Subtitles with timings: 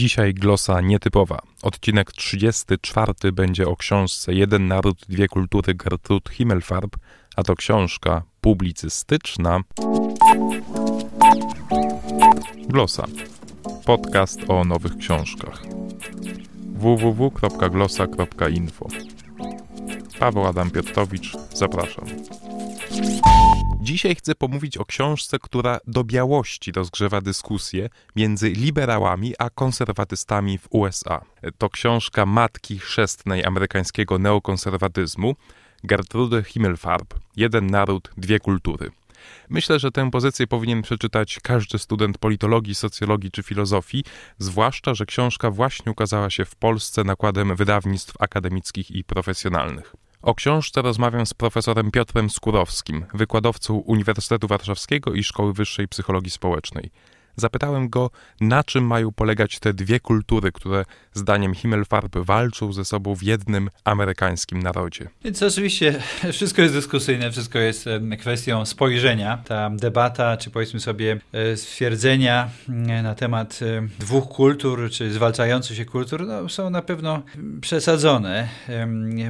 [0.00, 1.38] Dzisiaj glosa nietypowa.
[1.62, 6.96] Odcinek 34 będzie o książce Jeden naród, dwie kultury Gertrud Himmelfarb,
[7.36, 9.60] a to książka publicystyczna.
[12.68, 13.06] Glosa.
[13.84, 15.62] Podcast o nowych książkach.
[16.74, 18.88] www.glosa.info
[20.18, 22.04] Paweł Adam Piotrowicz, zapraszam.
[23.90, 30.68] Dzisiaj chcę pomówić o książce, która do białości rozgrzewa dyskusję między liberałami a konserwatystami w
[30.70, 31.24] USA.
[31.58, 35.36] To książka matki chrzestnej amerykańskiego neokonserwatyzmu,
[35.84, 38.90] Gertrude Himmelfarb Jeden naród, dwie kultury.
[39.48, 44.04] Myślę, że tę pozycję powinien przeczytać każdy student politologii, socjologii czy filozofii,
[44.38, 49.94] zwłaszcza, że książka właśnie ukazała się w Polsce nakładem wydawnictw akademickich i profesjonalnych.
[50.22, 56.90] O książce rozmawiam z profesorem Piotrem Skurowskim, wykładowcą Uniwersytetu Warszawskiego i Szkoły Wyższej Psychologii Społecznej.
[57.36, 63.14] Zapytałem go, na czym mają polegać te dwie kultury, które zdaniem Himmelfarb walczą ze sobą
[63.14, 65.08] w jednym amerykańskim narodzie.
[65.24, 69.42] Więc oczywiście wszystko jest dyskusyjne, wszystko jest kwestią spojrzenia.
[69.44, 72.48] Ta debata, czy powiedzmy sobie e, stwierdzenia
[73.02, 77.22] na temat e, dwóch kultur, czy zwalczających się kultur, no, są na pewno
[77.60, 78.48] przesadzone.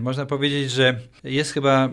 [0.00, 1.88] Można powiedzieć, że jest chyba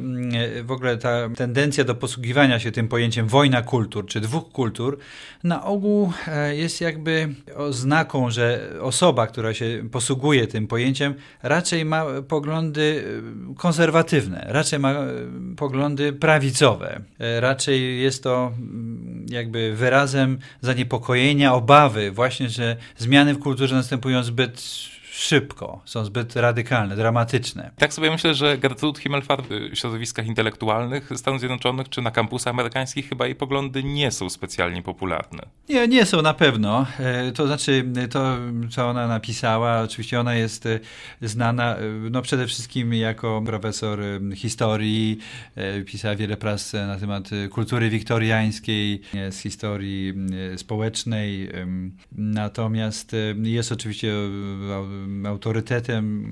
[0.63, 4.97] w ogóle ta tendencja do posługiwania się tym pojęciem wojna kultur, czy dwóch kultur,
[5.43, 5.96] na ogół
[6.27, 13.03] E, jest jakby oznaką, że osoba, która się posługuje tym pojęciem, raczej ma poglądy
[13.51, 15.07] e, konserwatywne, raczej ma e,
[15.57, 17.01] poglądy prawicowe.
[17.39, 24.61] Raczej jest to mm, jakby wyrazem zaniepokojenia, obawy właśnie, że zmiany w kulturze następują zbyt
[25.17, 27.71] szybko, są zbyt radykalne, dramatyczne.
[27.77, 33.09] Tak sobie myślę, że Gertrude Himmelfarb w środowiskach intelektualnych Stanów Zjednoczonych czy na kampusach amerykańskich
[33.09, 35.43] chyba jej poglądy nie są specjalnie popularne.
[35.69, 36.85] Nie, nie są na pewno.
[36.99, 38.37] E, to znaczy, to
[38.69, 40.79] co ona napisała, oczywiście ona jest e,
[41.21, 43.99] znana e, no przede wszystkim jako profesor
[44.35, 45.17] historii,
[45.85, 50.13] pisała wiele prac na temat kultury wiktoriańskiej, z historii
[50.57, 51.49] społecznej,
[52.11, 54.13] natomiast jest oczywiście
[55.27, 56.25] autorytetem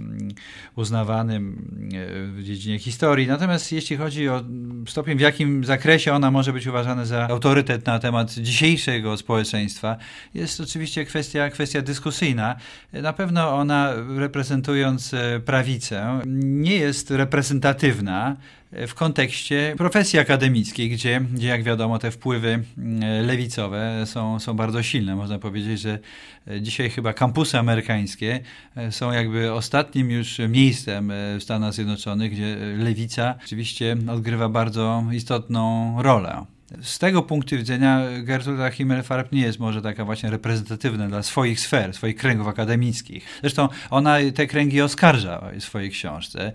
[0.75, 3.28] uznawanym e, w dziedzinie historii.
[3.28, 4.44] Natomiast jeśli chodzi o
[4.88, 9.97] stopień, w jakim zakresie ona może być uważana za autorytet na temat dzisiejszego społeczeństwa,
[10.34, 12.56] jest oczywiście kwestia, kwestia dyskusyjna.
[12.94, 18.36] Na pewno ona, reprezentując e, prawicę, nie jest reprezentatywna
[18.72, 24.84] w kontekście profesji akademickiej, gdzie, gdzie jak wiadomo te wpływy mm, lewicowe są, są bardzo
[24.84, 25.16] silne.
[25.16, 26.00] Można powiedzieć, że
[26.48, 28.40] e, dzisiaj chyba kampusy amerykańskie
[28.75, 35.04] e, są jakby ostatnim już miejscem e, w Stanach Zjednoczonych, gdzie lewica oczywiście odgrywa bardzo
[35.12, 36.55] istotną rolę.
[36.81, 41.94] Z tego punktu widzenia Gertruda Himmelfarb nie jest może taka właśnie reprezentatywna dla swoich sfer,
[41.94, 43.26] swoich kręgów akademickich.
[43.42, 46.52] Zresztą ona te kręgi oskarża w swojej książce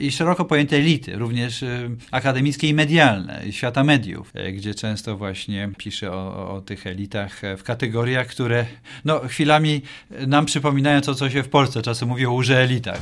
[0.00, 5.70] i szeroko pojęte elity, również y, akademickie i medialne, świata mediów, y, gdzie często właśnie
[5.76, 8.66] pisze o, o tych elitach w kategoriach, które
[9.04, 9.82] no, chwilami
[10.26, 13.00] nam przypominają to, co się w Polsce czasem mówi o urze elitach.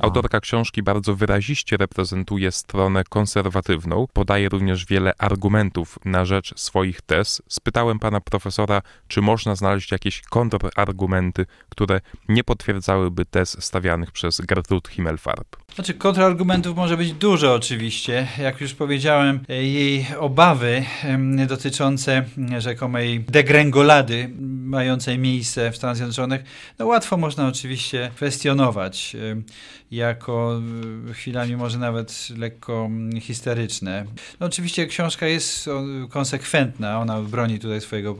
[0.00, 7.42] Autorka książki bardzo wyraziście reprezentuje stronę konserwatywną, podaje również wiele argumentów na rzecz swoich tez.
[7.48, 14.88] Spytałem pana profesora, czy można znaleźć jakieś kontrargumenty, które nie potwierdzałyby tez stawianych przez Gertrud
[14.88, 15.56] Himmelfarb.
[15.74, 18.28] Znaczy, kontrargumentów może być dużo oczywiście.
[18.38, 20.84] Jak już powiedziałem, jej obawy
[21.46, 22.24] dotyczące
[22.58, 24.30] rzekomej degrengolady
[24.68, 26.42] mającej miejsce w Stanach Zjednoczonych,
[26.78, 29.16] no łatwo można oczywiście kwestionować
[29.90, 30.60] jako
[31.10, 32.90] e, chwilami może nawet lekko
[33.20, 34.04] histeryczne.
[34.40, 35.68] No oczywiście książka jest
[36.10, 38.16] konsekwentna, ona broni tutaj swojego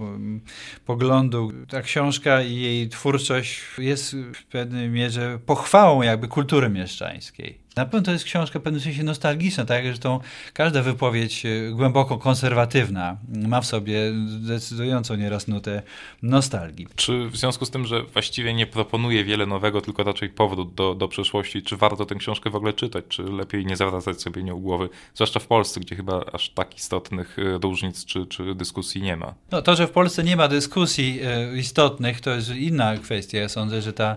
[0.86, 1.52] poglądu.
[1.68, 7.67] Ta książka i jej twórczość jest w pewnej mierze pochwałą jakby kultury mieszczańskiej.
[7.78, 9.84] Na pewno to jest książka w pewnym sensie nostalgiczna, tak?
[9.84, 10.20] Zresztą
[10.52, 14.00] każda wypowiedź e, głęboko konserwatywna ma w sobie
[14.40, 15.82] decydującą nieraz nutę
[16.22, 16.86] nostalgii.
[16.96, 20.94] Czy w związku z tym, że właściwie nie proponuje wiele nowego, tylko raczej powrót do,
[20.94, 24.60] do przeszłości, czy warto tę książkę w ogóle czytać, czy lepiej nie zawracać sobie nią
[24.60, 29.16] głowy, zwłaszcza w Polsce, gdzie chyba aż tak istotnych e, różnic czy, czy dyskusji nie
[29.16, 29.34] ma?
[29.50, 33.38] No to, że w Polsce nie ma dyskusji e, istotnych, to jest inna kwestia.
[33.38, 34.16] Ja sądzę, że ta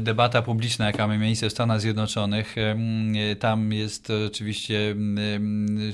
[0.00, 2.56] debata publiczna, jaka ma miejsce w Stanach Zjednoczonych,
[3.40, 4.94] tam jest oczywiście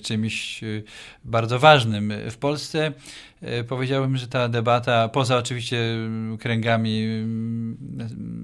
[0.02, 0.66] czymś e,
[1.24, 2.12] bardzo ważnym.
[2.30, 2.92] W Polsce
[3.68, 5.78] powiedziałbym, że ta debata, poza oczywiście
[6.40, 7.06] kręgami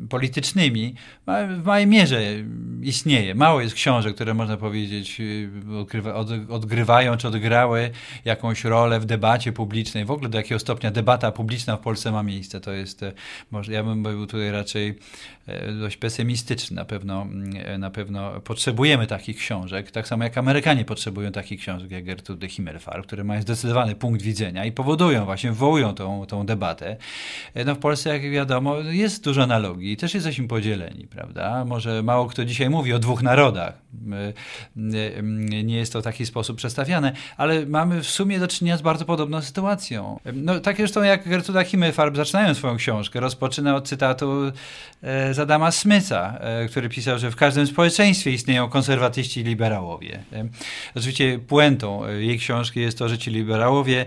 [0.09, 0.95] politycznymi
[1.27, 2.23] w małej mierze
[2.83, 3.35] istnieje.
[3.35, 5.21] Mało jest książek, które można powiedzieć
[6.49, 7.91] odgrywają czy odgrały
[8.25, 10.05] jakąś rolę w debacie publicznej.
[10.05, 12.61] W ogóle do jakiego stopnia debata publiczna w Polsce ma miejsce.
[12.61, 13.05] To jest,
[13.51, 14.99] może ja bym był tutaj raczej
[15.81, 16.77] dość pesymistyczny.
[16.77, 17.27] Na pewno,
[17.79, 23.07] na pewno potrzebujemy takich książek, tak samo jak Amerykanie potrzebują takich książek jak Gertrude Himmelfarb,
[23.07, 26.97] które mają zdecydowany punkt widzenia i powodują właśnie, wywołują tą, tą debatę.
[27.67, 31.65] No w Polsce, jak wiadomo, jest dużo analogii, też jesteśmy podzieleni, prawda?
[31.65, 33.75] Może mało kto dzisiaj mówi o dwóch narodach.
[35.65, 39.05] Nie jest to w taki sposób przedstawiane, ale mamy w sumie do czynienia z bardzo
[39.05, 40.21] podobną sytuacją.
[40.35, 44.53] No, tak zresztą jak Gertruda Himmelfarb, zaczynając swoją książkę, rozpoczyna od cytatu
[45.03, 50.23] e, z Adama Smyca, e, który pisał, że w każdym społeczeństwie istnieją konserwatyści i liberałowie.
[50.33, 50.49] E,
[50.95, 54.07] oczywiście puentą jej książki jest to, że ci liberałowie,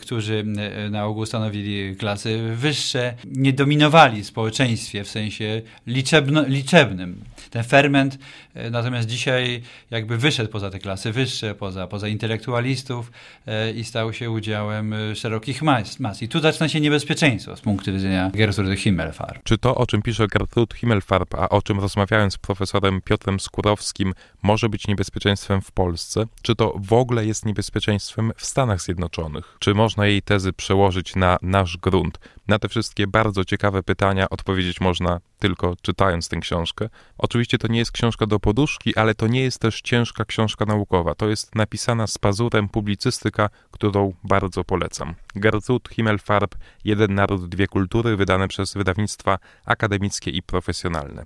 [0.00, 0.44] którzy
[0.90, 7.20] na ogół stanowili klasy wyższe, nie dominowali społeczeństwie w sensie liczebno, liczebnym.
[7.50, 8.18] Ten ferment
[8.54, 13.12] e, natomiast dzisiaj jakby wyszedł poza te klasy wyższe, poza, poza intelektualistów
[13.46, 16.22] e, i stał się udziałem e, szerokich mas, mas.
[16.22, 19.42] I tu zaczyna się niebezpieczeństwo z punktu widzenia Gertrudy Himmelfarb.
[19.44, 24.14] Czy to, o czym pisze Gertrud Himmelfarb, a o czym rozmawiałem z profesorem Piotrem Skórowskim,
[24.42, 26.24] może być niebezpieczeństwem w Polsce?
[26.42, 29.56] Czy to w ogóle jest niebezpieczeństwem w Stanach Zjednoczonych?
[29.58, 32.18] Czy można jej tezy przełożyć na nasz grunt?
[32.48, 36.88] Na te wszystkie bardzo ciekawe pytania odpowiedzieć można tylko czytając tę książkę.
[37.18, 41.14] Oczywiście to nie jest książka do poduszki, ale to nie jest też ciężka książka naukowa.
[41.14, 45.14] To jest napisana z pazurem publicystyka, którą bardzo polecam.
[45.34, 46.54] Gertrud Himmelfarb,
[46.84, 51.24] Jeden Naród, Dwie Kultury, wydane przez wydawnictwa akademickie i profesjonalne.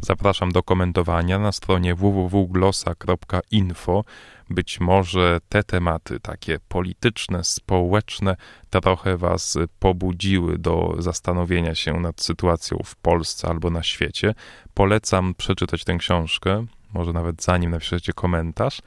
[0.00, 4.04] Zapraszam do komentowania na stronie www.glossa.info.
[4.50, 8.36] Być może te tematy, takie polityczne, społeczne,
[8.70, 14.34] trochę Was pobudziły do zastanowienia się nad sytuacją w Polsce albo na świecie.
[14.74, 18.82] Polecam przeczytać tę książkę, może nawet zanim napiszecie komentarz.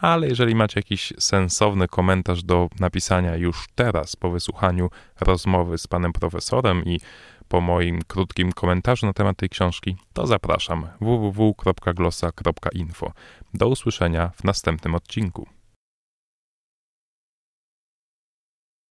[0.00, 4.90] Ale jeżeli macie jakiś sensowny komentarz do napisania już teraz, po wysłuchaniu
[5.20, 7.00] rozmowy z panem profesorem i
[7.48, 13.12] po moim krótkim komentarzu na temat tej książki, to zapraszam www.glossa.info.
[13.54, 15.46] Do usłyszenia w następnym odcinku.